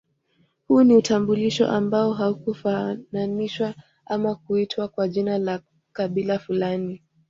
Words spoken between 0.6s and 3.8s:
Huu ni utambulisho ambao haukufananishwa